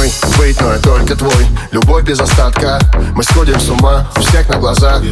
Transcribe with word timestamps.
Мной 0.00 0.12
быть, 0.38 0.58
но 0.62 0.72
я 0.72 0.78
только 0.78 1.14
твой. 1.14 1.46
Любовь 1.72 2.04
без 2.04 2.18
остатка 2.20 2.80
Мы 3.14 3.22
сходим 3.22 3.60
с 3.60 3.68
ума 3.68 4.10
у 4.16 4.20
всех 4.20 4.48
на 4.48 4.56
глазах. 4.56 5.02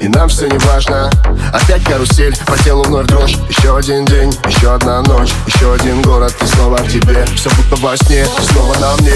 И 0.00 0.06
нам 0.06 0.28
все 0.28 0.46
не 0.46 0.58
важно 0.58 1.10
Опять 1.52 1.82
карусель, 1.82 2.36
по 2.46 2.56
телу 2.58 2.84
вновь 2.84 3.08
дрожь. 3.08 3.36
Еще 3.48 3.76
один 3.76 4.04
день, 4.04 4.32
еще 4.46 4.74
одна 4.74 5.02
ночь 5.02 5.32
Еще 5.48 5.74
один 5.74 6.02
город, 6.02 6.32
и 6.40 6.46
снова 6.46 6.76
в 6.76 6.88
тебе. 6.88 7.24
Все 7.34 7.50
будто 7.50 7.74
во 7.84 7.96
сне, 7.96 8.24
снова 8.52 8.78
на 8.78 8.94
мне. 8.98 9.14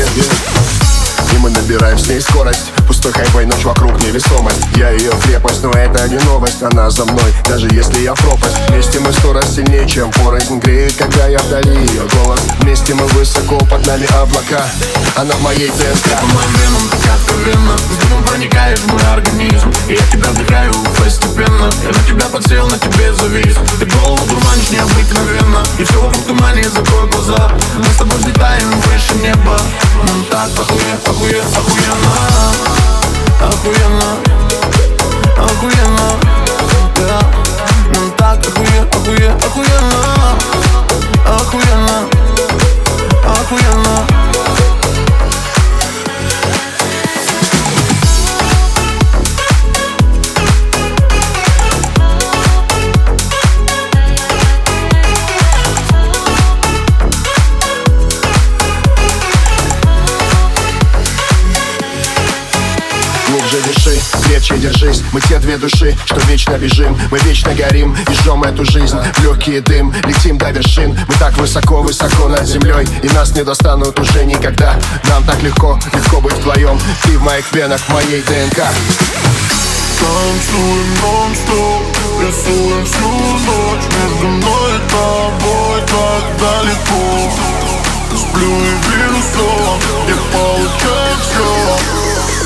И 1.32 1.38
мы 1.38 1.50
набираем 1.50 1.98
с 1.98 2.08
ней 2.08 2.20
скорость 2.20 2.71
Пустой 2.86 3.12
хайвей, 3.12 3.46
ночь 3.46 3.64
вокруг 3.64 4.00
невесомость 4.02 4.58
Я 4.76 4.90
ее 4.90 5.12
крепость, 5.22 5.62
но 5.62 5.70
это 5.70 6.08
не 6.08 6.18
новость 6.24 6.62
Она 6.62 6.90
за 6.90 7.04
мной, 7.04 7.32
даже 7.48 7.68
если 7.72 8.00
я 8.00 8.14
пропасть. 8.14 8.56
Вместе 8.68 9.00
мы 9.00 9.12
сто 9.12 9.32
раз 9.32 9.54
сильнее, 9.54 9.88
чем 9.88 10.10
порознь 10.10 10.58
Греет, 10.58 10.94
когда 10.96 11.26
я 11.26 11.38
вдали 11.38 11.74
ее 11.74 12.02
голос. 12.14 12.40
Вместе 12.60 12.94
мы 12.94 13.06
высоко, 13.08 13.58
под 13.58 13.86
нами 13.86 14.06
облака. 14.14 14.64
Она 15.16 15.34
в 15.34 15.42
моей 15.42 15.68
ДНК 15.68 16.20
По 16.20 16.26
моим 16.26 16.52
венам 16.52 16.88
так 16.90 17.12
откровенно 17.14 17.76
С 17.76 18.04
дымом 18.04 18.22
проникает 18.24 18.78
в 18.78 18.92
мой 18.92 19.02
организм. 19.12 19.72
Я 19.88 20.02
тебя 20.10 20.28
вдыхаю 20.30 20.72
постепенно. 20.98 21.70
Я 21.82 21.88
на 21.88 22.06
тебя 22.06 22.26
подсел, 22.26 22.66
на 22.68 22.78
тебе 22.78 23.12
завис. 23.14 23.56
Ты 23.78 23.86
голову 23.86 24.24
дурманишь 24.26 24.70
необыкновенно. 24.70 25.62
И 25.78 25.84
все 25.84 26.00
вокруг 26.00 26.24
тумане, 26.26 26.68
закрой 26.68 27.08
глаза. 27.10 27.52
Мы 27.76 27.84
с 27.84 27.96
тобой 27.96 28.18
взлетаем 28.18 28.70
выше 28.80 29.14
неба. 29.22 29.58
Нам 30.06 30.24
так 30.30 30.50
охуенно, 30.58 30.98
охуенно, 31.06 31.58
охуенно 31.58 32.71
Охуенно 33.62 34.18
Охуенно 35.38 36.01
дыши, 63.82 64.00
крепче 64.26 64.56
держись. 64.58 65.02
Мы 65.12 65.20
те 65.20 65.38
две 65.38 65.56
души, 65.56 65.96
что 66.04 66.16
вечно 66.26 66.56
бежим. 66.58 66.98
Мы 67.10 67.18
вечно 67.20 67.54
горим 67.54 67.96
и 68.08 68.12
жжем 68.14 68.42
эту 68.42 68.64
жизнь 68.64 68.96
В 68.96 69.22
легкий 69.22 69.60
дым, 69.60 69.92
летим 70.04 70.38
до 70.38 70.50
вершин. 70.50 70.98
Мы 71.08 71.14
так 71.18 71.36
высоко-высоко 71.38 72.28
над 72.28 72.46
землей. 72.46 72.86
И 73.02 73.08
нас 73.10 73.34
не 73.34 73.44
достанут 73.44 73.98
уже 73.98 74.24
никогда. 74.24 74.78
Нам 75.08 75.24
так 75.24 75.42
легко, 75.42 75.78
легко 75.94 76.20
быть 76.20 76.34
вдвоем. 76.34 76.78
Ты 77.02 77.18
в 77.18 77.22
моих 77.22 77.52
венах, 77.52 77.80
в 77.80 77.88
моей 77.90 78.22
ДНК. 78.22 78.62
Танцуем 79.98 80.94
нон-стоп, 81.02 81.82
рисуем 82.20 82.86
всю 82.86 83.08
ночь. 83.08 83.84
Между 84.02 84.26
мной 84.26 84.72
и 84.74 84.90
тобой 84.90 85.80
так 85.86 86.24
далеко. 86.40 87.32
Сплю 88.16 88.48
и 88.48 88.72
вижу 88.88 89.22
сон, 89.34 89.78
где 90.04 90.14
получаю 90.32 91.16
все 91.22 92.01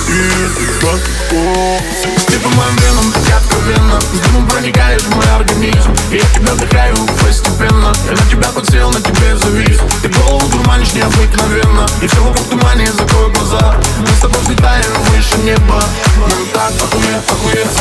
И 0.08 0.18
это 0.44 0.86
так 0.86 1.00
легко 1.08 1.78
Ты 2.26 2.38
по 2.40 2.48
моим 2.50 2.76
венам 2.76 3.12
так 3.12 3.36
откровенно 3.36 4.00
С 4.00 4.18
дымом 4.20 4.46
проникаешь 4.48 5.02
в 5.02 5.14
мой 5.14 5.26
организм 5.34 5.96
я 6.12 6.20
тебя 6.20 6.54
вдыхаю 6.54 6.94
постепенно 7.20 7.92
Я 8.06 8.12
на 8.12 8.30
тебя 8.30 8.48
подсел, 8.50 8.90
на 8.92 9.00
тебе 9.00 9.36
завис 9.36 9.78
Ты 10.02 10.08
голову 10.08 10.46
дурманишь 10.48 10.92
необыкновенно 10.94 11.86
И 12.00 12.06
все 12.06 12.20
вокруг 12.22 12.48
тумане, 12.48 12.86
закрой 12.92 13.30
глаза 13.32 13.76
Мы 13.98 14.06
с 14.06 14.20
тобой 14.20 14.40
взлетаем 14.42 14.86
выше 15.10 15.38
неба 15.38 15.82
Нам 16.20 16.46
так 16.54 16.72
нам 16.80 16.90
так 16.92 17.32
охуенно, 17.32 17.80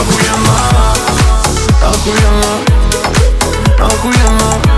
охуенно, 1.84 2.52
охуенно 3.80 4.75